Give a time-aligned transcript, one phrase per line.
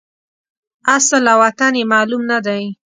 [0.95, 2.63] اصل او وطن یې معلوم نه دی.